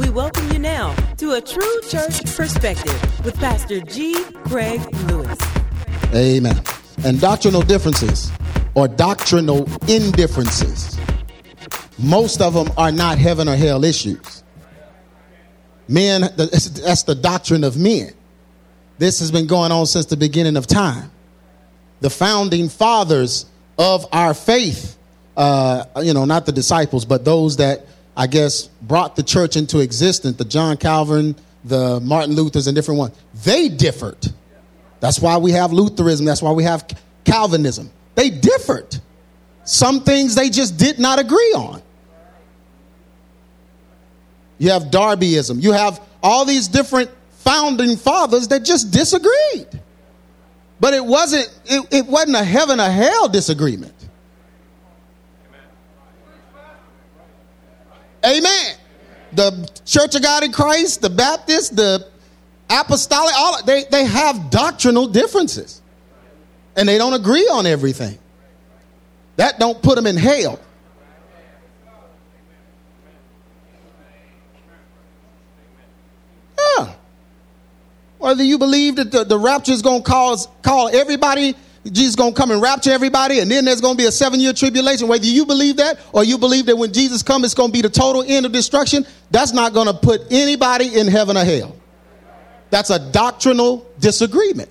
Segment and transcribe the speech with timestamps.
[0.00, 4.24] We welcome you now to a true church perspective with Pastor G.
[4.46, 4.80] Craig
[5.10, 5.38] Lewis.
[6.14, 6.58] Amen.
[7.04, 8.32] And doctrinal differences
[8.74, 10.98] or doctrinal indifferences,
[11.98, 14.42] most of them are not heaven or hell issues.
[15.86, 18.14] Men, that's the doctrine of men.
[18.96, 21.10] This has been going on since the beginning of time.
[22.00, 23.44] The founding fathers
[23.78, 24.96] of our faith,
[25.36, 27.84] uh, you know, not the disciples, but those that
[28.20, 31.34] I guess brought the church into existence, the John Calvin,
[31.64, 34.28] the Martin Luthers, and different ones, they differed.
[35.00, 36.26] That's why we have Lutheranism.
[36.26, 36.84] That's why we have
[37.24, 37.90] Calvinism.
[38.16, 38.98] They differed.
[39.64, 41.80] Some things they just did not agree on.
[44.58, 45.62] You have Darbyism.
[45.62, 49.80] You have all these different founding fathers that just disagreed.
[50.78, 53.94] But it wasn't it, it wasn't a heaven or hell disagreement.
[58.24, 58.76] Amen.
[59.32, 62.06] The Church of God in Christ, the Baptist, the
[62.68, 65.80] Apostolic, all they, they have doctrinal differences.
[66.76, 68.18] And they don't agree on everything.
[69.36, 70.60] That don't put them in hell.
[76.58, 76.94] Yeah.
[78.18, 82.16] Whether you believe that the, the rapture is going to cause call everybody, Jesus is
[82.16, 84.52] going to come and rapture everybody, and then there's going to be a seven year
[84.52, 85.08] tribulation.
[85.08, 87.80] Whether you believe that or you believe that when Jesus comes, it's going to be
[87.80, 91.74] the total end of destruction, that's not going to put anybody in heaven or hell.
[92.68, 94.68] That's a doctrinal disagreement.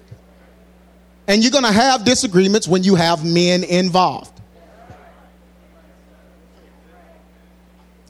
[1.28, 4.40] And you're going to have disagreements when you have men involved.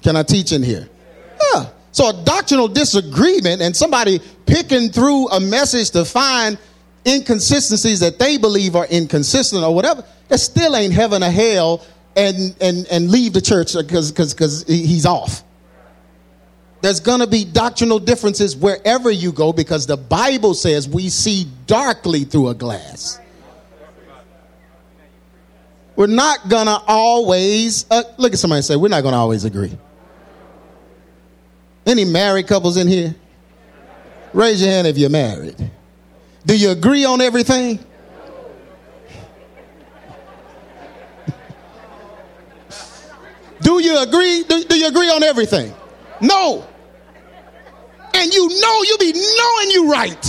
[0.02, 0.90] Can I teach in here?
[1.54, 1.70] Yeah.
[1.92, 6.58] So a doctrinal disagreement and somebody picking through a message to find
[7.10, 11.86] inconsistencies that they believe are inconsistent or whatever, that still ain't heaven or hell
[12.16, 15.44] and and and leave the church because he's off.
[16.82, 21.46] There's going to be doctrinal differences wherever you go because the Bible says we see
[21.68, 23.20] darkly through a glass.
[25.98, 29.18] We're not going to always, uh, look at somebody and say, we're not going to
[29.18, 29.78] always agree.
[31.86, 33.14] Any married couples in here?
[34.32, 35.70] Raise your hand if you're married.
[36.46, 37.80] Do you agree on everything?
[43.62, 44.44] Do you agree?
[44.44, 45.74] Do, do, you agree on everything?
[46.22, 46.66] No.
[48.14, 50.22] And you know you be knowing you right.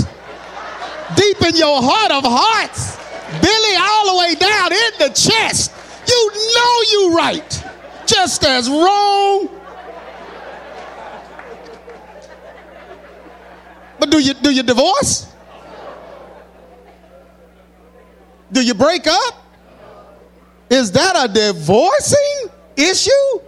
[1.17, 2.97] Deep in your heart of hearts.
[3.41, 5.73] Billy all the way down in the chest.
[6.09, 7.65] You know you right.
[8.07, 9.49] Just as wrong
[14.01, 15.30] But do you do you divorce?
[18.53, 19.47] Do you break up?
[20.69, 23.41] Is that a divorcing issue?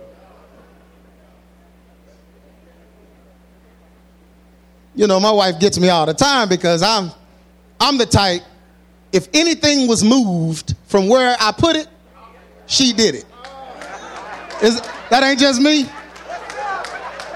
[4.95, 7.11] You know, my wife gets me all the time because I'm
[7.81, 8.43] I'm the type
[9.13, 11.87] if anything was moved from where I put it,
[12.67, 13.27] she did it.
[14.63, 14.81] Is
[15.11, 15.85] that ain't just me?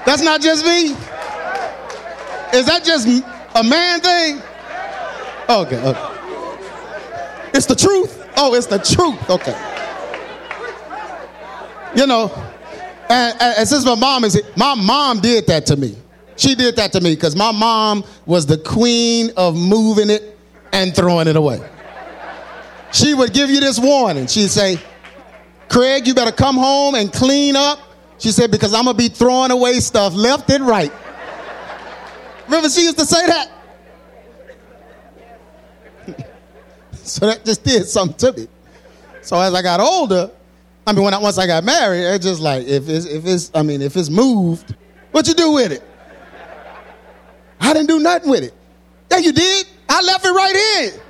[0.05, 0.91] That's not just me.
[2.53, 4.41] Is that just a man thing?
[5.49, 6.16] Okay, okay.
[7.57, 8.23] It's the truth?
[8.37, 9.29] Oh, it's the truth.
[9.31, 9.57] Okay.
[11.95, 12.31] You know,
[13.09, 15.97] and, and since my mom is, my mom did that to me.
[16.35, 20.37] She did that to me because my mom was the queen of moving it
[20.71, 21.59] and throwing it away.
[22.91, 24.27] She would give you this warning.
[24.27, 24.77] She'd say,
[25.67, 27.79] Craig, you better come home and clean up.
[28.19, 30.91] She said, because I'm going to be throwing away stuff left and right.
[32.45, 33.49] Remember, she used to say that?
[37.11, 38.47] so that just did something to me.
[39.21, 40.31] So as I got older,
[40.85, 43.51] I mean, when I, once I got married, it's just like if it's if it's
[43.53, 44.75] I mean if it's moved,
[45.11, 45.83] what you do with it?
[47.59, 48.53] I didn't do nothing with it.
[49.11, 49.67] Yeah, you did.
[49.89, 51.01] I left it right here.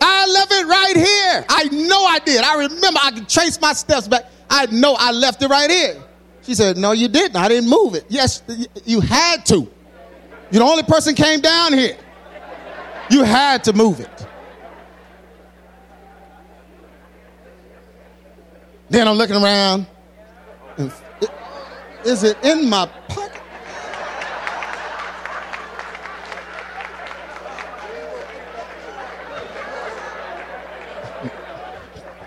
[0.00, 1.44] I left it right here.
[1.48, 2.42] I know I did.
[2.42, 3.00] I remember.
[3.02, 4.24] I can trace my steps back.
[4.48, 6.02] I know I left it right here.
[6.42, 7.36] She said, "No, you didn't.
[7.36, 8.06] I didn't move it.
[8.08, 8.42] Yes,
[8.84, 9.68] you had to."
[10.50, 11.96] You're the only person came down here.
[13.10, 14.19] You had to move it.
[18.90, 19.86] Then I'm looking around.
[22.04, 23.40] Is it in my pocket?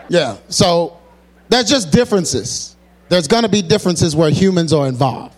[0.08, 1.00] Yeah, so
[1.50, 2.78] there's just differences.
[3.10, 5.36] There's going to be differences where humans are involved.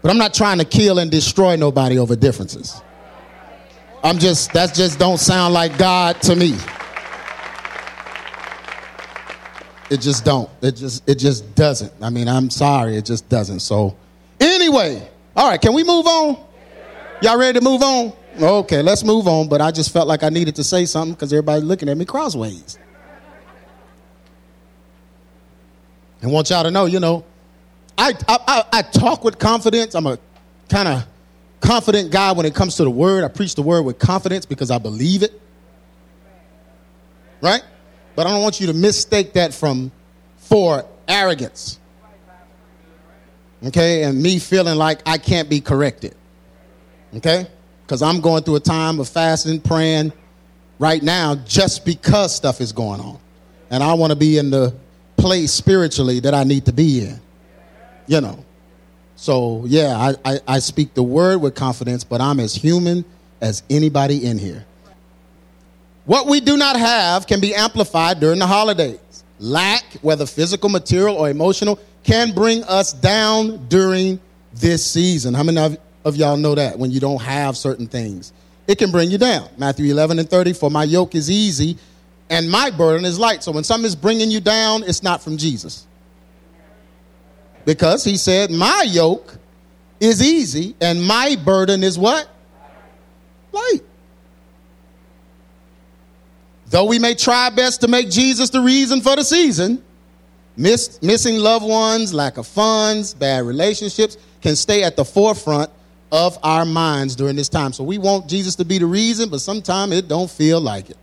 [0.00, 2.80] But I'm not trying to kill and destroy nobody over differences.
[4.02, 6.56] I'm just, that just don't sound like God to me.
[9.92, 10.48] It just don't.
[10.62, 11.92] It just, it just doesn't.
[12.00, 13.60] I mean, I'm sorry, it just doesn't.
[13.60, 13.94] So,
[14.40, 15.06] anyway,
[15.36, 16.38] All right, can we move on?
[17.20, 18.12] Y'all ready to move on?
[18.40, 19.48] Okay, let's move on.
[19.48, 22.06] But I just felt like I needed to say something because everybody's looking at me
[22.06, 22.78] crossways.
[26.22, 27.24] And want y'all to know, you know,
[27.98, 29.94] I, I, I talk with confidence.
[29.94, 30.18] I'm a
[30.70, 31.06] kind of
[31.60, 33.24] confident guy when it comes to the word.
[33.24, 35.38] I preach the word with confidence because I believe it.
[37.42, 37.62] Right?
[38.14, 39.90] But I don't want you to mistake that from
[40.36, 41.78] for arrogance.
[43.64, 44.02] Okay?
[44.04, 46.14] And me feeling like I can't be corrected.
[47.16, 47.46] Okay?
[47.84, 50.12] Because I'm going through a time of fasting, praying
[50.78, 53.18] right now just because stuff is going on.
[53.70, 54.74] And I want to be in the
[55.16, 57.20] place spiritually that I need to be in.
[58.06, 58.44] You know.
[59.16, 63.04] So, yeah, I, I, I speak the word with confidence, but I'm as human
[63.40, 64.66] as anybody in here.
[66.04, 68.98] What we do not have can be amplified during the holidays.
[69.38, 74.20] Lack, whether physical, material, or emotional, can bring us down during
[74.52, 75.34] this season.
[75.34, 78.32] How many of, of y'all know that when you don't have certain things?
[78.66, 79.48] It can bring you down.
[79.58, 81.78] Matthew 11 and 30, for my yoke is easy
[82.30, 83.42] and my burden is light.
[83.42, 85.86] So when something is bringing you down, it's not from Jesus.
[87.64, 89.36] Because he said, my yoke
[90.00, 92.28] is easy and my burden is what?
[93.52, 93.80] Light.
[96.72, 99.84] Though we may try best to make Jesus the reason for the season,
[100.56, 105.70] miss, missing loved ones, lack of funds, bad relationships can stay at the forefront
[106.10, 107.74] of our minds during this time.
[107.74, 110.96] So we want Jesus to be the reason, but sometimes it don't feel like it.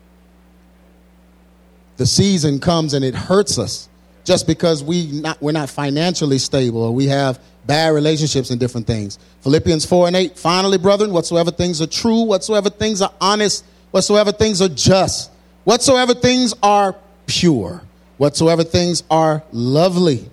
[1.97, 3.89] The season comes and it hurts us
[4.23, 8.87] just because we not, we're not financially stable or we have bad relationships and different
[8.87, 9.19] things.
[9.41, 14.31] Philippians 4 and 8, finally, brethren, whatsoever things are true, whatsoever things are honest, whatsoever
[14.31, 15.29] things are just,
[15.69, 16.95] Whatsoever things are
[17.27, 17.83] pure,
[18.17, 20.27] whatsoever things are lovely,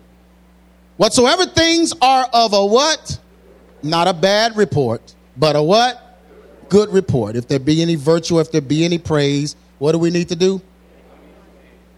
[0.97, 3.21] whatsoever things are of a what?
[3.83, 6.23] Not a bad report, but a what?
[6.71, 7.37] Good report.
[7.37, 10.37] If there be any virtue, if there be any praise, what do we need to
[10.37, 10.63] do?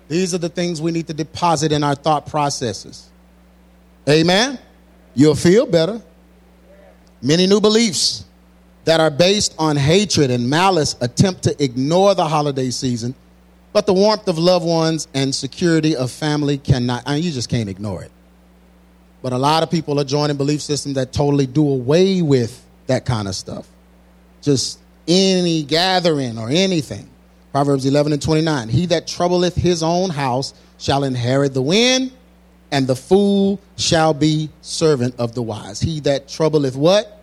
[0.09, 3.09] These are the things we need to deposit in our thought processes.
[4.09, 4.59] Amen?
[5.15, 6.03] You'll feel better.
[7.23, 8.25] Many new beliefs
[8.85, 13.15] that are based on hatred and malice attempt to ignore the holiday season
[13.79, 17.49] but the warmth of loved ones and security of family cannot, I mean, you just
[17.49, 18.11] can't ignore it.
[19.23, 23.05] But a lot of people are joining belief systems that totally do away with that
[23.07, 23.69] kind of stuff.
[24.43, 27.09] Just any gathering or anything.
[27.53, 28.69] Proverbs 11 and 29.
[28.69, 32.11] He that troubleth his own house shall inherit the wind,
[32.73, 35.79] and the fool shall be servant of the wise.
[35.79, 37.23] He that troubleth what?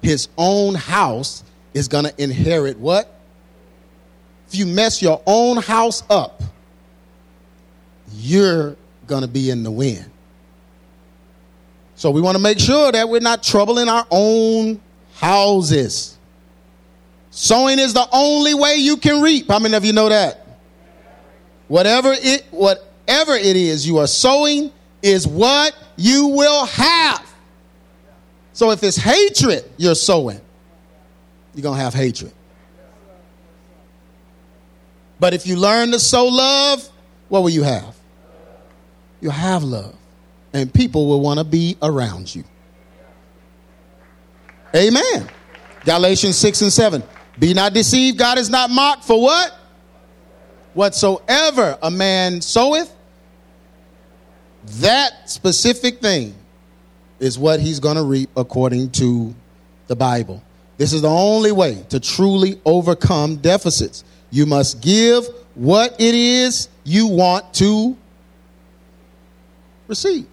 [0.00, 1.42] His own house
[1.74, 3.19] is going to inherit what?
[4.50, 6.42] If you mess your own house up,
[8.12, 8.74] you're
[9.06, 10.10] going to be in the wind.
[11.94, 14.80] So we want to make sure that we're not troubling our own
[15.14, 16.18] houses.
[17.30, 19.46] Sowing is the only way you can reap.
[19.46, 20.44] How many of you know that?
[21.68, 27.32] Whatever it whatever it is you are sowing is what you will have.
[28.52, 30.40] So if it's hatred you're sowing,
[31.54, 32.32] you're going to have hatred.
[35.20, 36.88] But if you learn to sow love,
[37.28, 37.94] what will you have?
[39.20, 39.94] You'll have love.
[40.52, 42.42] And people will want to be around you.
[44.74, 45.28] Amen.
[45.84, 47.02] Galatians 6 and 7.
[47.38, 49.56] Be not deceived, God is not mocked for what?
[50.74, 52.92] Whatsoever a man soweth,
[54.64, 56.34] that specific thing
[57.18, 59.34] is what he's going to reap according to
[59.86, 60.42] the Bible.
[60.76, 64.04] This is the only way to truly overcome deficits.
[64.30, 67.96] You must give what it is you want to
[69.88, 70.26] receive.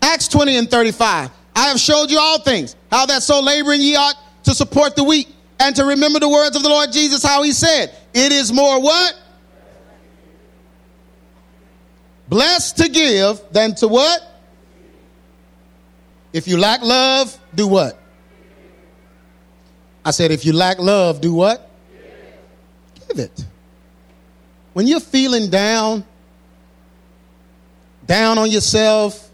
[0.00, 1.30] Acts 20 and 35.
[1.54, 5.02] I have showed you all things, how that so laboring ye ought to support the
[5.02, 8.52] weak, and to remember the words of the Lord Jesus, how he said, It is
[8.52, 9.18] more what?
[12.28, 14.20] Blessed to give than to what?
[16.32, 17.98] If you lack love, do what?
[20.04, 21.65] I said, if you lack love, do what?
[23.10, 23.44] It.
[24.72, 26.04] When you're feeling down,
[28.06, 29.30] down on yourself,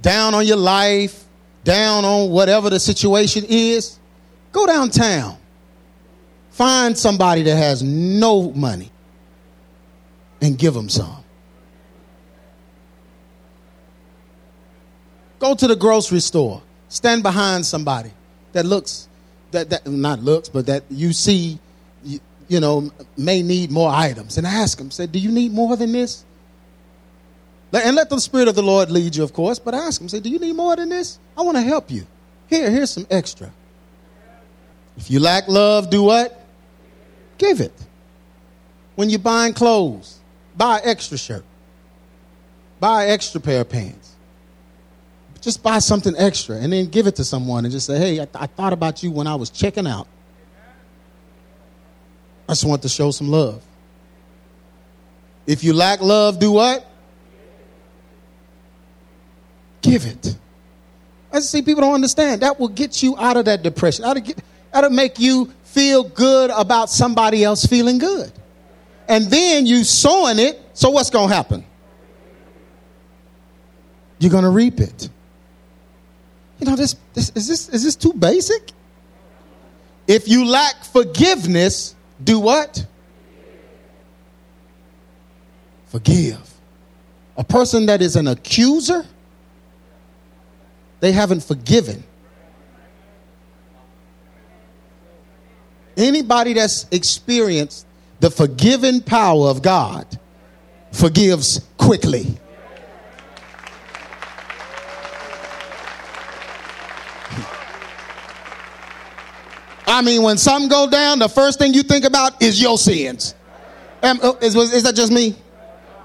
[0.00, 1.24] down on your life,
[1.64, 3.98] down on whatever the situation is,
[4.52, 5.36] go downtown.
[6.50, 8.92] Find somebody that has no money
[10.40, 11.24] and give them some.
[15.40, 16.62] Go to the grocery store.
[16.88, 18.12] Stand behind somebody
[18.52, 19.08] that looks
[19.50, 21.58] that, that not looks, but that you see
[22.48, 25.92] you know, may need more items and ask them, say, do you need more than
[25.92, 26.24] this?
[27.82, 30.20] And let the Spirit of the Lord lead you, of course, but ask Him, say,
[30.20, 31.18] Do you need more than this?
[31.36, 32.06] I want to help you.
[32.46, 33.50] Here, here's some extra.
[34.96, 36.40] If you lack love, do what?
[37.36, 37.72] Give it.
[38.94, 40.20] When you're buying clothes,
[40.56, 41.44] buy an extra shirt,
[42.78, 44.12] buy an extra pair of pants.
[45.40, 48.24] Just buy something extra and then give it to someone and just say, Hey, I,
[48.24, 50.06] th- I thought about you when I was checking out.
[52.48, 53.62] I just want to show some love.
[55.46, 56.86] If you lack love, do what?
[59.82, 60.36] Give it.
[61.32, 62.42] I see people don't understand.
[62.42, 64.04] That will get you out of that depression.
[64.04, 64.38] That'll, get,
[64.72, 68.32] that'll make you feel good about somebody else feeling good.
[69.08, 71.64] And then you sowing it, so what's going to happen?
[74.18, 75.08] You're going to reap it.
[76.58, 78.70] You know, this, this, is, this, is this too basic?
[80.06, 82.86] If you lack forgiveness, do what?
[85.86, 86.40] Forgive.
[87.36, 89.04] A person that is an accuser,
[91.00, 92.02] they haven't forgiven.
[95.96, 97.86] Anybody that's experienced
[98.20, 100.18] the forgiving power of God
[100.92, 102.38] forgives quickly.
[109.94, 113.32] I mean, when something go down, the first thing you think about is your sins.
[114.02, 115.36] Uh, is, is that just me?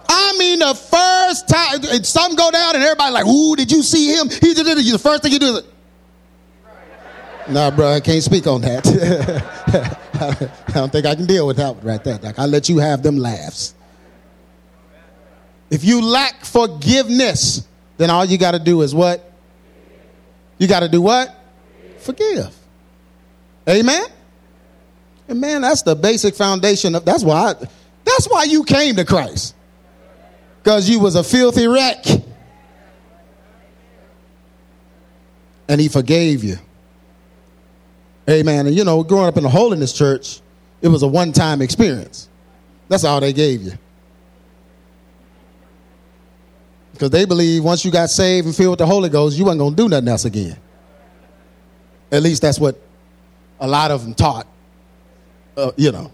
[0.08, 4.14] I mean, the first time something go down and everybody like, "Ooh, did you see
[4.14, 4.92] him?" He did it.
[4.92, 5.64] The first thing you do is,
[7.50, 8.86] "Nah, bro, I can't speak on that.
[10.68, 12.20] I don't think I can deal with that right there.
[12.20, 13.74] Like, I let you have them laughs.
[15.72, 17.68] If you lack forgiveness,
[17.98, 19.34] then all you got to do is what?
[20.60, 21.36] You got to do what?
[21.98, 22.56] Forgive.
[23.70, 24.06] Amen.
[25.28, 27.06] And man, that's the basic foundation of.
[27.06, 27.52] That's why.
[27.52, 27.54] I,
[28.04, 29.56] that's why you came to Christ.
[30.64, 32.04] Because you was a filthy wreck.
[35.68, 36.58] And he forgave you.
[38.28, 38.66] Amen.
[38.66, 40.42] And you know, growing up in the holiness church,
[40.82, 42.28] it was a one time experience.
[42.88, 43.74] That's all they gave you.
[46.94, 49.58] Because they believe once you got saved and filled with the Holy Ghost, you going
[49.58, 50.58] to do nothing else again.
[52.12, 52.82] At least that's what
[53.60, 54.48] a lot of them taught,
[55.58, 56.12] uh, you know.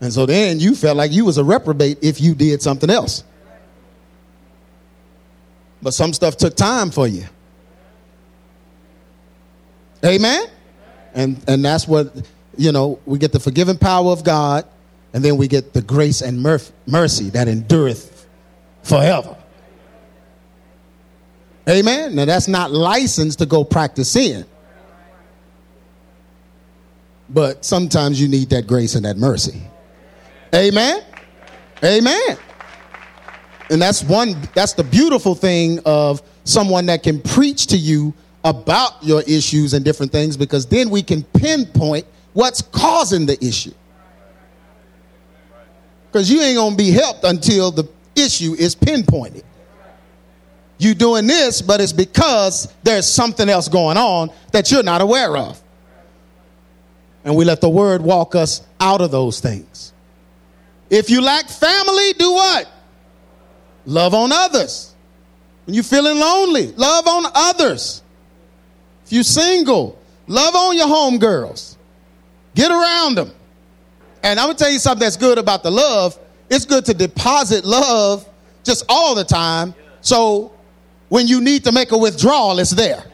[0.00, 3.24] And so then you felt like you was a reprobate if you did something else.
[5.80, 7.24] But some stuff took time for you.
[10.04, 10.46] Amen?
[11.14, 12.14] And, and that's what,
[12.56, 14.66] you know, we get the forgiving power of God,
[15.12, 16.42] and then we get the grace and
[16.86, 18.26] mercy that endureth
[18.82, 19.36] forever.
[21.68, 22.14] Amen?
[22.14, 24.44] Now, that's not license to go practice sin.
[27.30, 29.62] But sometimes you need that grace and that mercy.
[30.54, 31.02] Amen?
[31.82, 32.36] Amen.
[33.70, 38.14] And that's one, that's the beautiful thing of someone that can preach to you
[38.44, 43.72] about your issues and different things because then we can pinpoint what's causing the issue.
[46.12, 49.44] Because you ain't gonna be helped until the issue is pinpointed.
[50.78, 55.36] You doing this, but it's because there's something else going on that you're not aware
[55.36, 55.60] of.
[57.24, 59.92] And we let the word walk us out of those things.
[60.90, 62.70] If you lack family, do what?
[63.86, 64.94] Love on others.
[65.64, 68.02] When you're feeling lonely, love on others.
[69.06, 71.76] If you're single, love on your homegirls.
[72.54, 73.32] Get around them.
[74.22, 76.18] And I'm gonna tell you something that's good about the love.
[76.50, 78.28] It's good to deposit love
[78.62, 79.74] just all the time.
[80.00, 80.52] So
[81.08, 83.04] when you need to make a withdrawal, it's there.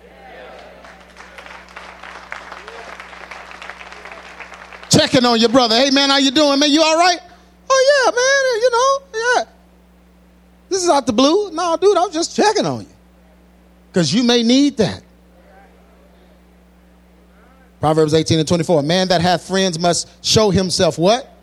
[5.00, 5.76] Checking on your brother.
[5.76, 6.71] Hey man, how you doing, man?
[6.71, 7.19] You all right?
[7.71, 8.61] Oh yeah, man.
[8.62, 9.52] You know, yeah.
[10.69, 11.50] This is out the blue.
[11.52, 12.95] No, dude, I'm just checking on you.
[13.90, 15.02] Because you may need that.
[17.80, 18.80] Proverbs 18 and 24.
[18.80, 21.35] A man that hath friends must show himself what?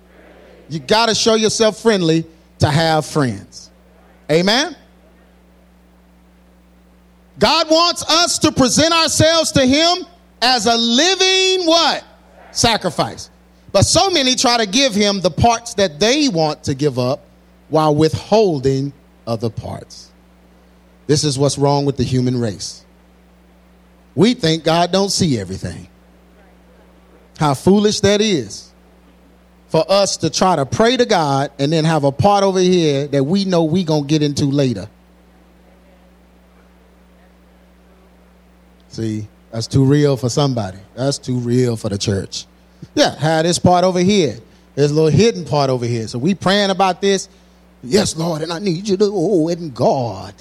[0.70, 2.28] You got to show yourself friendly
[2.60, 3.72] to have friends.
[4.32, 4.76] Amen?
[7.40, 10.06] God wants us to present ourselves to him
[10.44, 12.04] as a living what?
[12.52, 13.32] Sacrifice.
[13.72, 17.22] But so many try to give him the parts that they want to give up
[17.70, 18.94] while withholding
[19.26, 20.12] other parts.
[21.06, 22.86] This is what's wrong with the human race.
[24.16, 25.88] We think God don't see everything.
[27.38, 28.72] How foolish that is.
[29.68, 33.08] For us to try to pray to God and then have a part over here
[33.08, 34.90] that we know we going to get into later.
[38.88, 40.80] See, that's too real for somebody.
[40.96, 42.48] That's too real for the church.
[42.96, 44.38] Yeah, have this part over here.
[44.76, 46.08] There's a little hidden part over here.
[46.08, 47.30] So we praying about this
[47.84, 50.34] Yes, Lord, and I need you to, oh, and God.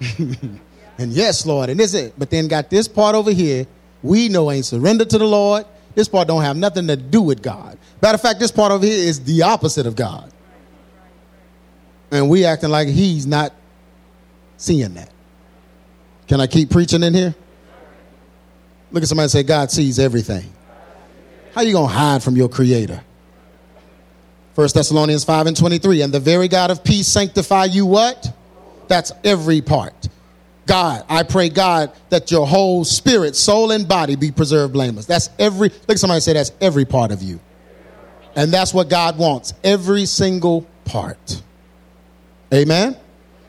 [0.18, 2.14] and yes, Lord, and this is it.
[2.16, 3.66] But then got this part over here,
[4.02, 5.66] we know ain't surrendered to the Lord.
[5.94, 7.76] This part don't have nothing to do with God.
[8.00, 10.32] Matter of fact, this part over here is the opposite of God.
[12.12, 13.52] And we acting like he's not
[14.56, 15.10] seeing that.
[16.28, 17.34] Can I keep preaching in here?
[18.92, 20.50] Look at somebody say, God sees everything.
[21.54, 23.02] How are you gonna hide from your creator?
[24.54, 26.02] 1 Thessalonians 5 and 23.
[26.02, 28.32] And the very God of peace sanctify you what?
[28.88, 30.08] That's every part.
[30.66, 35.06] God, I pray, God, that your whole spirit, soul, and body be preserved blameless.
[35.06, 37.40] That's every, look somebody say that's every part of you.
[38.36, 41.42] And that's what God wants, every single part.
[42.54, 42.96] Amen?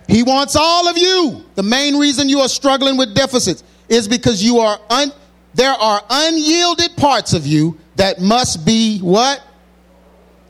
[0.07, 1.43] He wants all of you.
[1.55, 5.11] The main reason you are struggling with deficits is because you are un,
[5.53, 9.39] there are unyielded parts of you that must be what?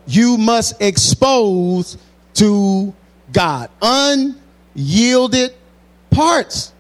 [0.08, 1.98] You must expose
[2.36, 2.94] to
[3.34, 3.70] God.
[3.82, 5.54] Unyielded
[6.12, 6.72] parts.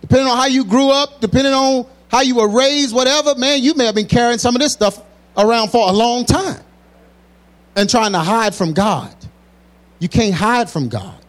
[0.00, 3.74] Depending on how you grew up, depending on how you were raised, whatever, man, you
[3.74, 4.98] may have been carrying some of this stuff
[5.36, 6.64] around for a long time
[7.76, 9.14] and trying to hide from God.
[9.98, 11.22] You can't hide from God.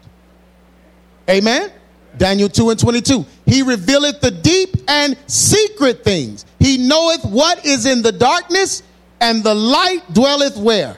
[1.29, 1.69] Amen?
[2.17, 3.25] Daniel 2 and 22.
[3.45, 6.45] He revealeth the deep and secret things.
[6.59, 8.83] He knoweth what is in the darkness,
[9.19, 10.97] and the light dwelleth where?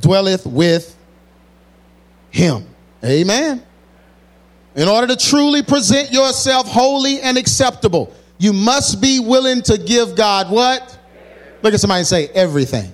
[0.00, 0.96] Dwelleth with
[2.30, 2.66] him.
[3.04, 3.62] Amen.
[4.74, 10.14] In order to truly present yourself holy and acceptable, you must be willing to give
[10.14, 10.96] God what?
[11.62, 12.92] Look at somebody and say everything.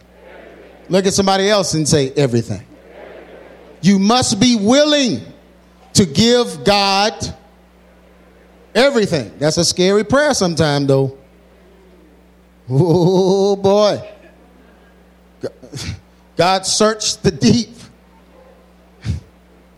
[0.89, 2.65] Look at somebody else and say everything.
[3.85, 5.21] You must be willing
[5.93, 7.13] to give God
[8.75, 9.37] everything.
[9.39, 11.19] That's a scary prayer sometimes, though.
[12.67, 14.03] Oh boy.
[16.35, 17.77] God searched the deep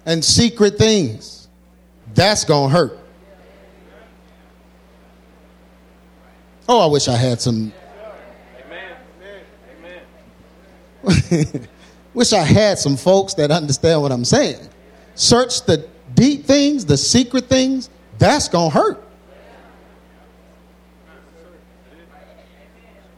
[0.05, 1.49] and secret things.
[2.15, 3.01] That's going to hurt.
[6.69, 7.73] Oh, I wish I had some.
[8.65, 8.97] Amen.
[11.03, 11.69] Amen.
[12.17, 14.69] wish I had some folks that understand what I'm saying.
[15.15, 17.91] Search the deep things, the secret things.
[18.19, 19.05] That's going to hurt.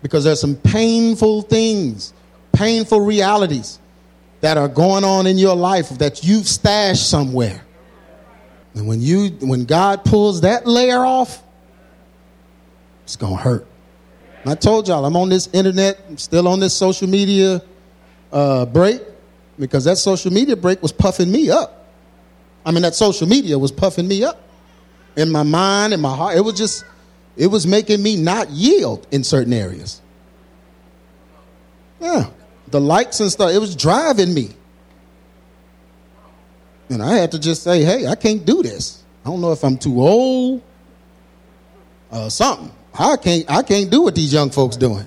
[0.02, 2.12] Because there's some painful things,
[2.52, 3.78] painful realities
[4.40, 7.64] that are going on in your life that you've stashed somewhere.
[8.74, 11.42] And when you when God pulls that layer off,
[13.02, 13.66] it's gonna hurt.
[14.44, 17.61] And I told y'all I'm on this internet, I'm still on this social media
[18.32, 19.00] uh, break
[19.58, 21.86] because that social media break was puffing me up.
[22.64, 24.40] I mean, that social media was puffing me up
[25.16, 26.36] in my mind, in my heart.
[26.36, 26.84] It was just,
[27.36, 30.00] it was making me not yield in certain areas.
[32.00, 32.30] Yeah
[32.70, 34.50] the likes and stuff, it was driving me.
[36.88, 39.02] And I had to just say, hey, I can't do this.
[39.24, 40.62] I don't know if I'm too old
[42.10, 42.72] or something.
[42.98, 45.06] I can't, I can't do what these young folks doing.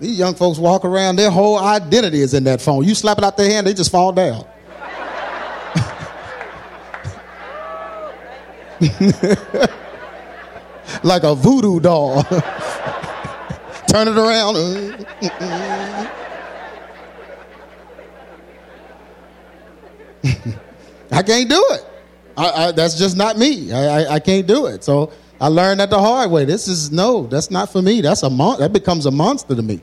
[0.00, 2.84] These young folks walk around, their whole identity is in that phone.
[2.84, 4.46] You slap it out their hand, they just fall down.
[11.02, 12.22] like a voodoo doll.
[13.88, 14.56] Turn it around.
[21.12, 21.84] I can't do it.
[22.38, 23.70] I, I, that's just not me.
[23.70, 24.82] I, I, can't do it.
[24.82, 26.46] So I learned that the hard way.
[26.46, 28.00] This is no, that's not for me.
[28.00, 29.82] That's a mon- that becomes a monster to me.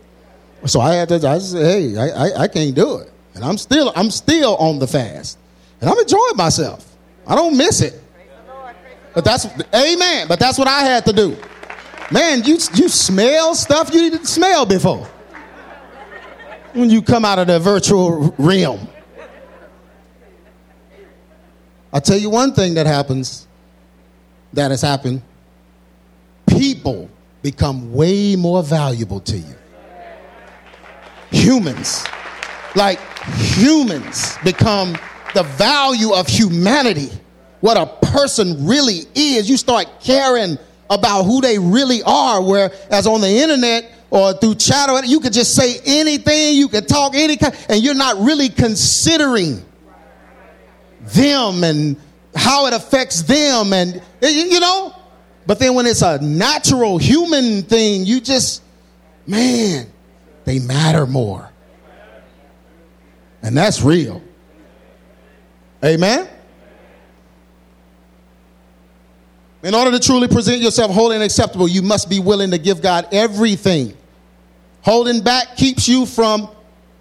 [0.66, 1.28] So I had to.
[1.28, 4.88] I say, hey, I, I, can't do it, and I'm still I'm still on the
[4.88, 5.38] fast,
[5.80, 6.96] and I'm enjoying myself.
[7.26, 8.02] I don't miss it.
[9.14, 10.28] But that's amen.
[10.28, 11.36] But that's what I had to do.
[12.12, 15.08] Man, you, you smell stuff you didn't smell before
[16.74, 18.88] when you come out of the virtual realm.
[21.92, 23.48] I'll tell you one thing that happens
[24.54, 25.22] that has happened
[26.48, 27.10] people
[27.42, 29.57] become way more valuable to you.
[31.32, 32.06] Humans,
[32.76, 33.00] like
[33.36, 34.98] humans, become
[35.34, 37.10] the value of humanity.
[37.60, 39.50] What a person really is.
[39.50, 40.58] You start caring
[40.90, 42.42] about who they really are.
[42.42, 47.14] Whereas on the internet or through chat, you could just say anything, you could talk
[47.14, 49.66] any kind, and you're not really considering
[51.02, 51.98] them and
[52.36, 54.94] how it affects them, and you know.
[55.46, 58.62] But then when it's a natural human thing, you just,
[59.26, 59.88] man,
[60.48, 61.52] they matter more.
[63.44, 64.24] And that's real.
[65.84, 66.26] Amen.
[69.62, 72.82] In order to truly present yourself holy and acceptable, you must be willing to give
[72.82, 73.98] God everything.
[74.84, 76.48] Holding back keeps you from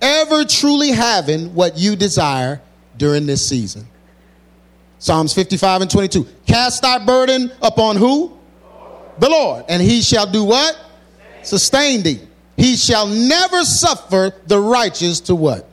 [0.03, 2.61] ever truly having what you desire
[2.97, 3.87] during this season.
[4.99, 6.27] Psalms 55 and 22.
[6.49, 8.37] Cast thy burden upon who?
[9.21, 9.67] The Lord.
[9.69, 10.77] And he shall do what?
[11.45, 12.27] Sustain thee.
[12.57, 15.69] He shall never suffer the righteous to what?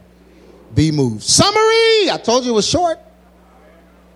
[0.75, 1.23] Be moved.
[1.23, 2.09] Summary.
[2.11, 2.99] I told you it was short.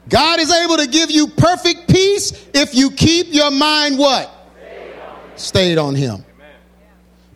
[0.10, 4.32] God is able to give you perfect peace if you keep your mind what?
[5.36, 6.24] Stayed on him.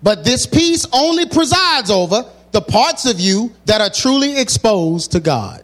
[0.04, 5.20] But this peace only presides over the parts of you that are truly exposed to
[5.20, 5.64] God.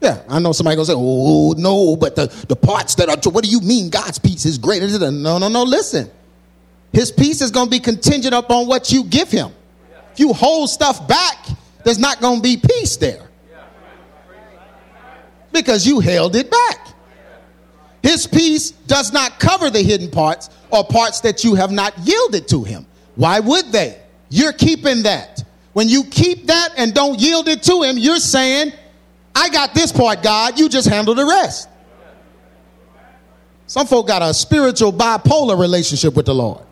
[0.00, 3.44] Yeah, I know somebody gonna say, "Oh no," but the, the parts that are what
[3.44, 5.62] do you mean God's peace is greater than no, no, no.
[5.62, 6.10] Listen,
[6.92, 9.52] His peace is gonna be contingent upon what you give Him.
[10.12, 11.46] If you hold stuff back,
[11.84, 13.28] there's not gonna be peace there
[15.52, 16.88] because you held it back.
[18.02, 22.48] His peace does not cover the hidden parts or parts that you have not yielded
[22.48, 22.86] to Him.
[23.16, 24.00] Why would they?
[24.30, 25.44] You're keeping that.
[25.72, 28.72] When you keep that and don't yield it to Him, you're saying
[29.34, 30.58] I got this part, God.
[30.58, 31.68] You just handle the rest.
[33.66, 36.64] Some folk got a spiritual bipolar relationship with the Lord.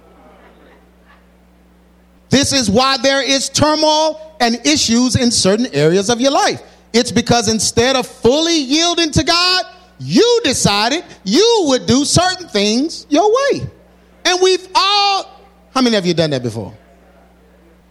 [2.31, 6.63] This is why there is turmoil and issues in certain areas of your life.
[6.93, 9.65] It's because instead of fully yielding to God,
[9.99, 13.63] you decided you would do certain things your way.
[14.25, 15.41] And we've all,
[15.75, 16.77] how many of you done that before?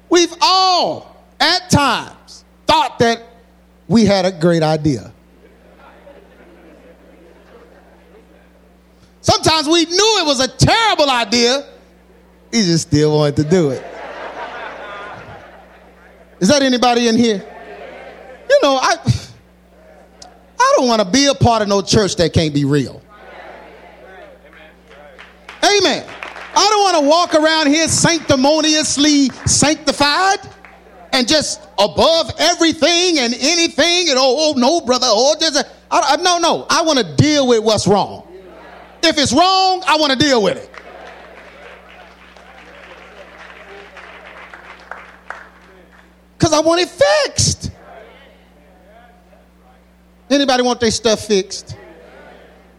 [0.09, 3.21] We've all, at times, thought that
[3.87, 5.11] we had a great idea.
[9.21, 11.65] Sometimes we knew it was a terrible idea,
[12.51, 13.96] we just still wanted to do it.
[16.39, 17.43] Is that anybody in here?
[18.49, 18.95] You know, I
[20.59, 23.01] I don't want to be a part of no church that can't be real.
[25.63, 26.05] Amen.
[26.55, 30.39] I don't want to walk around here sanctimoniously sanctified
[31.13, 35.57] and just above everything and anything and oh, oh no brother oh just
[35.89, 38.27] I, I, no no i want to deal with what's wrong
[39.03, 40.69] if it's wrong i want to deal with it
[46.37, 47.71] because i want it fixed
[50.29, 51.75] anybody want their stuff fixed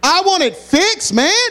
[0.03, 1.51] i want it fixed man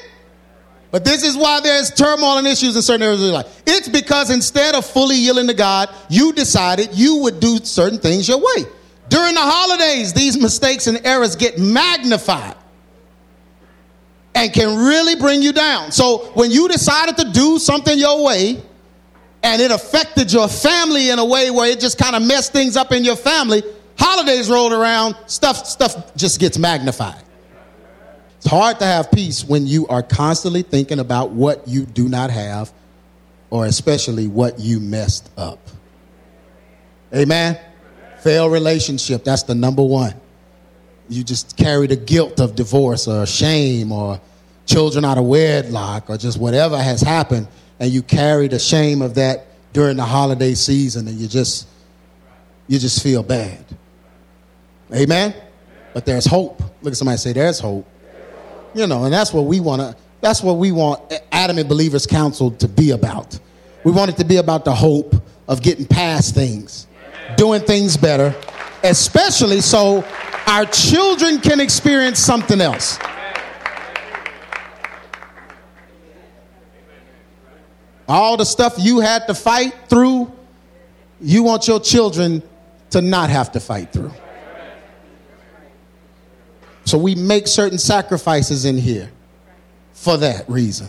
[0.92, 3.62] but this is why there's turmoil and issues in certain areas of your life.
[3.66, 8.28] It's because instead of fully yielding to God, you decided you would do certain things
[8.28, 8.66] your way.
[9.10, 12.56] During the holidays, these mistakes and errors get magnified
[14.34, 15.92] and can really bring you down.
[15.92, 18.62] So when you decided to do something your way
[19.44, 22.76] and it affected your family in a way where it just kind of messed things
[22.76, 23.64] up in your family,
[23.98, 27.22] holidays rolled around, stuff stuff just gets magnified.
[28.38, 32.30] It's hard to have peace when you are constantly thinking about what you do not
[32.30, 32.72] have,
[33.50, 35.60] or especially what you messed up.
[37.14, 37.60] Amen?
[38.20, 40.14] Failed relationship, that's the number one.
[41.10, 44.20] You just carry the guilt of divorce or shame or
[44.66, 47.48] children out of wedlock or just whatever has happened,
[47.80, 51.68] and you carry the shame of that during the holiday season, and you just
[52.68, 53.64] you just feel bad.
[54.94, 55.34] Amen?
[55.94, 56.62] But there's hope.
[56.82, 57.88] Look at somebody say, There's hope.
[58.74, 62.52] You know, and that's what we want to, that's what we want Adamant Believers Council
[62.52, 63.40] to be about.
[63.84, 65.16] We want it to be about the hope
[65.48, 66.88] of getting past things,
[67.38, 68.36] doing things better,
[68.84, 70.06] especially so
[70.46, 73.00] our children can experience something else.
[78.08, 80.32] All the stuff you had to fight through,
[81.20, 82.42] you want your children
[82.92, 84.14] to not have to fight through.
[86.86, 89.12] So we make certain sacrifices in here
[89.92, 90.88] for that reason.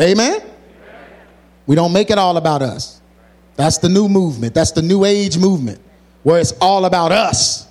[0.00, 0.40] Amen?
[1.66, 3.02] We don't make it all about us.
[3.56, 4.54] That's the new movement.
[4.54, 5.80] That's the new age movement
[6.22, 7.66] where it's all about us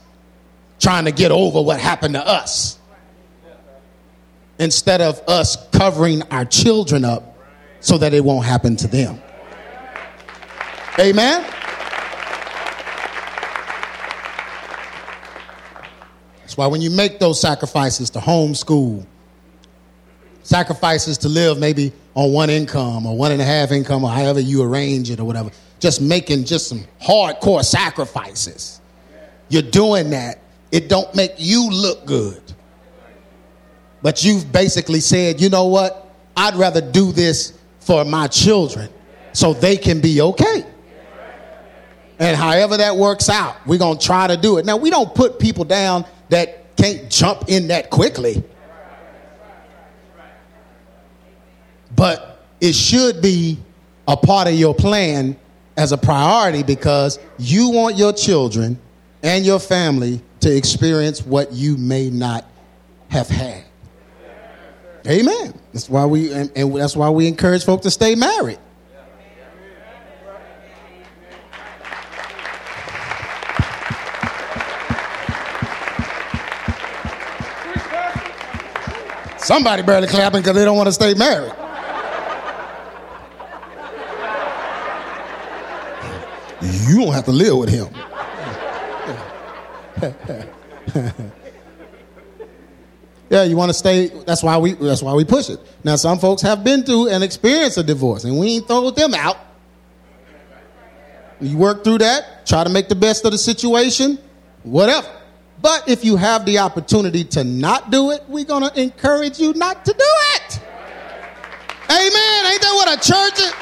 [0.80, 2.78] trying to get over what happened to us
[4.60, 7.37] instead of us covering our children up
[7.80, 9.22] so that it won't happen to them.
[11.00, 11.42] Amen?
[16.42, 19.06] That's why when you make those sacrifices to homeschool,
[20.44, 24.40] sacrifices to live maybe on one income or one and a half income or however
[24.40, 28.82] you arrange it or whatever, just making just some hardcore sacrifices.
[29.50, 30.40] You're doing that.
[30.72, 32.42] It don't make you look good.
[34.02, 36.12] But you've basically said, you know what?
[36.36, 37.57] I'd rather do this
[37.88, 38.90] for my children
[39.32, 40.66] so they can be okay.
[42.20, 44.66] And however that works out, we're going to try to do it.
[44.66, 48.44] Now, we don't put people down that can't jump in that quickly.
[51.96, 53.58] But it should be
[54.06, 55.38] a part of your plan
[55.78, 58.78] as a priority because you want your children
[59.24, 62.44] and your family to experience what you may not
[63.10, 63.64] have had.
[65.08, 65.54] Amen.
[65.72, 68.60] That's why we and, and that's why we encourage folk to stay married.
[79.38, 81.54] Somebody barely clapping because they don't want to stay married.
[86.90, 87.88] You don't have to live with him.
[93.30, 94.08] yeah, you want to stay.
[94.08, 94.74] That's why we.
[94.74, 95.60] That's why we push it.
[95.84, 99.14] Now, some folks have been through and experienced a divorce, and we ain't throw them
[99.14, 99.38] out.
[101.40, 102.48] You work through that.
[102.48, 104.18] Try to make the best of the situation.
[104.64, 105.08] Whatever.
[105.62, 109.84] But if you have the opportunity to not do it, we're to encourage you not
[109.86, 109.98] to do
[110.36, 110.62] it.
[111.90, 112.46] Amen.
[112.52, 113.54] Ain't that what a church is?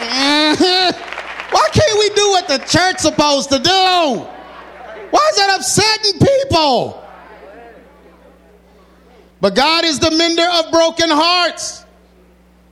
[1.50, 3.70] Why can't we do what the church supposed to do?
[5.10, 7.04] Why is that upsetting people?
[9.40, 11.84] But God is the mender of broken hearts.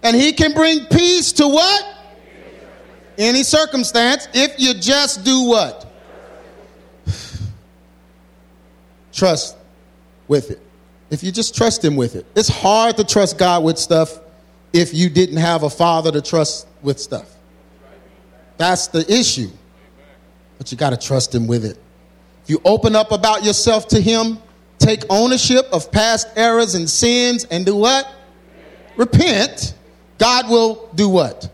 [0.02, 1.96] And he can bring peace to what?
[3.16, 5.87] Any circumstance if you just do what?
[9.12, 9.57] trust
[10.28, 10.61] with it.
[11.11, 14.20] If you just trust Him with it, it's hard to trust God with stuff
[14.72, 17.35] if you didn't have a father to trust with stuff.
[18.59, 19.50] That's the issue.
[20.59, 21.78] But you got to trust Him with it.
[22.44, 24.38] If you open up about yourself to Him,
[24.88, 28.11] take ownership of past errors and sins, and do what?
[28.96, 29.74] Repent.
[30.16, 31.51] God will do what?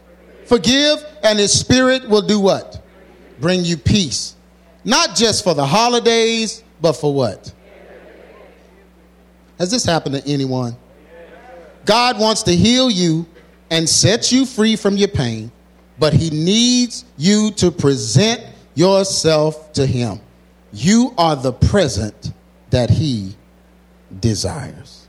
[0.47, 2.81] Forgive, and His Spirit will do what?
[3.41, 4.37] Bring you peace.
[4.85, 7.53] Not just for the holidays, but for what?
[9.59, 10.77] Has this happened to anyone?
[11.85, 13.27] God wants to heal you
[13.69, 15.51] and set you free from your pain,
[15.99, 18.43] but He needs you to present
[18.77, 20.21] yourself to Him.
[20.73, 22.33] You are the present
[22.75, 23.37] that He
[24.19, 25.07] desires.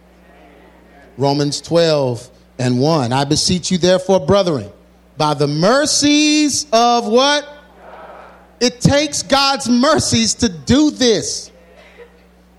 [1.18, 3.12] Romans 12 and 1.
[3.12, 4.70] I beseech you, therefore, brethren,
[5.18, 7.50] by the mercies of what?
[8.60, 11.50] It takes God's mercies to do this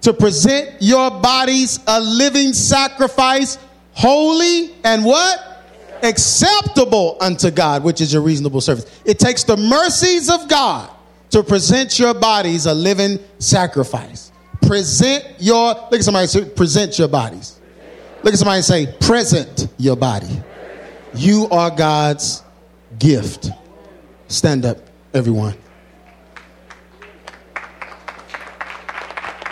[0.01, 3.59] to present your bodies a living sacrifice,
[3.93, 5.65] holy and what?
[6.03, 9.01] Acceptable unto God, which is your reasonable service.
[9.05, 10.91] It takes the mercies of God
[11.31, 14.26] to present your bodies a living sacrifice.
[14.63, 17.59] Present your, look at somebody say, present your bodies.
[18.23, 20.43] Look at somebody say, present your body.
[21.15, 22.43] You are God's
[22.99, 23.51] gift.
[24.29, 24.79] Stand up,
[25.15, 25.55] everyone.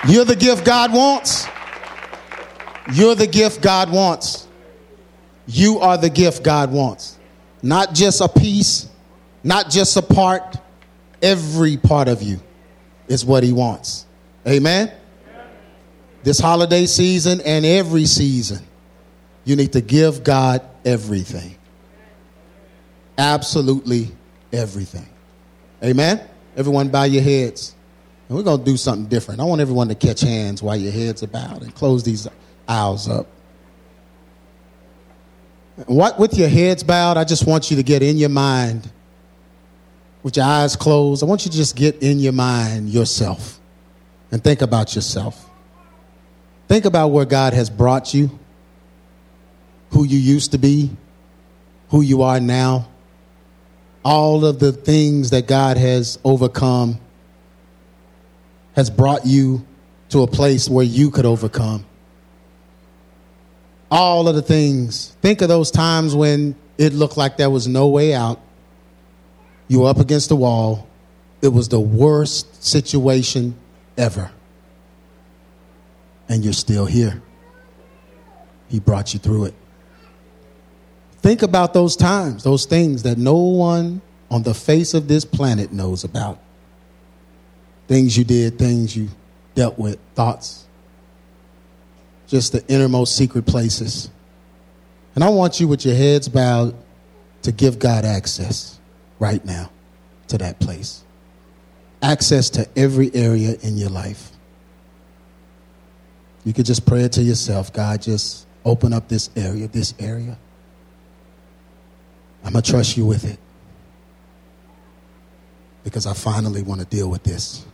[0.09, 1.47] You're the gift God wants.
[2.93, 4.47] You're the gift God wants.
[5.47, 7.19] You are the gift God wants.
[7.63, 8.89] Not just a piece,
[9.43, 10.57] not just a part,
[11.23, 12.41] every part of you
[13.09, 14.05] is what He wants.
[14.47, 14.93] Amen?
[16.23, 18.65] This holiday season and every season,
[19.45, 21.57] you need to give God everything.
[23.17, 24.11] Absolutely
[24.53, 25.09] everything.
[25.83, 26.21] Amen?
[26.57, 27.75] Everyone, bow your heads.
[28.29, 29.41] And we're going to do something different.
[29.41, 32.27] I want everyone to catch hands while your heads are bowed and close these
[32.67, 33.27] aisles up.
[35.87, 38.91] What, with your heads bowed, I just want you to get in your mind,
[40.23, 43.61] with your eyes closed, I want you to just get in your mind yourself
[44.35, 45.49] and think about yourself.
[46.67, 48.37] Think about where God has brought you,
[49.91, 50.91] who you used to be,
[51.91, 52.89] who you are now,
[54.05, 56.99] all of the things that God has overcome
[58.75, 59.65] has brought you
[60.09, 61.87] to a place where you could overcome.
[63.89, 65.17] All of the things.
[65.23, 68.41] Think of those times when it looked like there was no way out.
[69.69, 70.89] You were up against the wall.
[71.41, 73.61] It was the worst situation
[73.97, 74.31] ever.
[76.29, 77.23] And you're still here.
[78.69, 79.55] He brought you through it.
[81.19, 85.73] Think about those times, those things that no one on the face of this planet
[85.73, 86.39] knows about
[87.87, 89.09] things you did, things you
[89.55, 90.67] dealt with, thoughts,
[92.27, 94.11] just the innermost secret places.
[95.15, 96.75] And I want you, with your heads bowed,
[97.43, 98.81] to give God access
[99.19, 99.71] right now
[100.29, 101.04] to that place.
[102.05, 104.31] Access to every area in your life.
[106.45, 110.39] You could just pray it to yourself God, just open up this area, this area.
[112.45, 113.39] I'm going to trust you with it
[115.83, 117.65] because I finally want to deal with this.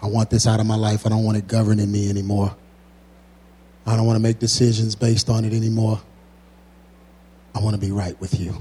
[0.00, 1.04] I want this out of my life.
[1.04, 2.56] I don't want it governing me anymore.
[3.86, 6.00] I don't want to make decisions based on it anymore.
[7.54, 8.56] I want to be right with you.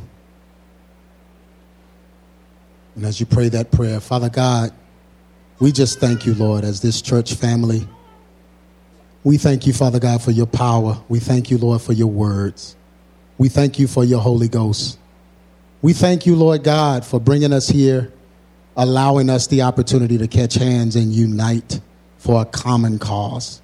[2.95, 4.71] And as you pray that prayer, Father God,
[5.59, 7.87] we just thank you, Lord, as this church family.
[9.23, 11.01] We thank you, Father God, for your power.
[11.09, 12.75] We thank you, Lord, for your words.
[13.37, 14.97] We thank you for your Holy Ghost.
[15.81, 18.11] We thank you, Lord God, for bringing us here,
[18.77, 21.81] allowing us the opportunity to catch hands and unite
[22.17, 23.61] for a common cause.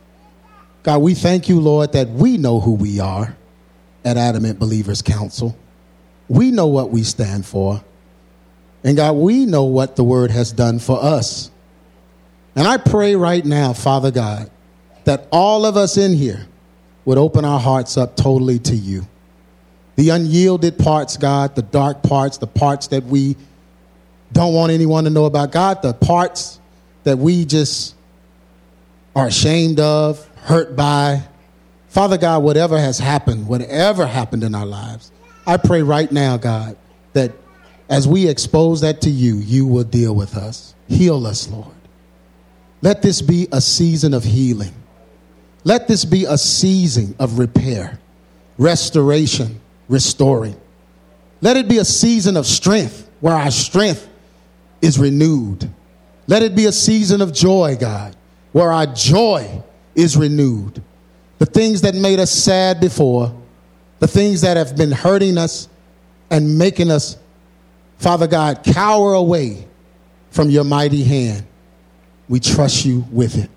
[0.84, 3.36] God, we thank you, Lord, that we know who we are
[4.04, 5.56] at Adamant Believers Council.
[6.28, 7.84] We know what we stand for.
[8.84, 11.52] And God, we know what the word has done for us.
[12.56, 14.50] And I pray right now, Father God,
[15.06, 16.48] that all of us in here
[17.06, 19.08] would open our hearts up totally to you.
[19.96, 23.36] The unyielded parts, God, the dark parts, the parts that we
[24.32, 26.60] don't want anyone to know about, God, the parts
[27.04, 27.96] that we just
[29.16, 31.24] are ashamed of, hurt by.
[31.90, 35.12] Father God, whatever has happened, whatever happened in our lives,
[35.46, 36.78] I pray right now, God,
[37.14, 37.34] that
[37.92, 40.74] as we expose that to you, you will deal with us.
[40.88, 41.68] Heal us, Lord.
[42.82, 44.74] Let this be a season of healing.
[45.66, 48.00] Let this be a season of repair,
[48.58, 50.60] restoration, restoring.
[51.42, 54.08] Let it be a season of strength where our strength
[54.82, 55.70] is renewed.
[56.28, 58.16] Let it be a season of joy, God,
[58.54, 59.62] where our joy
[59.96, 60.82] is renewed.
[61.40, 63.36] The things that made us sad before,
[64.00, 65.68] the things that have been hurting us
[66.30, 67.18] and making us,
[68.02, 69.68] Father God, cower away
[70.32, 71.46] from your mighty hand.
[72.28, 73.52] We trust you with it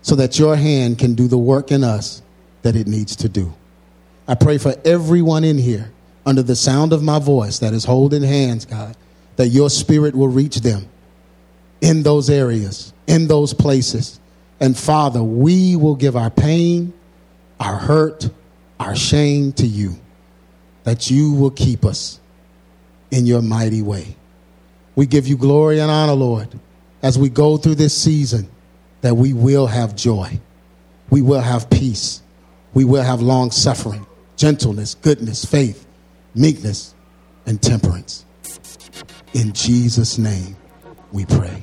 [0.00, 2.22] so that your hand can do the work in us
[2.62, 3.54] that it needs to do.
[4.26, 5.92] I pray for everyone in here
[6.26, 8.96] under the sound of my voice that is holding hands, God,
[9.36, 10.88] that your spirit will reach them
[11.80, 14.18] in those areas, in those places.
[14.58, 16.92] And Father, we will give our pain,
[17.60, 18.28] our hurt,
[18.80, 20.00] our shame to you,
[20.82, 22.18] that you will keep us
[23.12, 24.16] in your mighty way.
[24.96, 26.48] We give you glory and honor, Lord,
[27.02, 28.48] as we go through this season,
[29.02, 30.40] that we will have joy,
[31.10, 32.22] we will have peace,
[32.74, 35.86] we will have long suffering, gentleness, goodness, faith,
[36.34, 36.94] meekness,
[37.46, 38.24] and temperance.
[39.34, 40.56] In Jesus' name
[41.12, 41.62] we pray.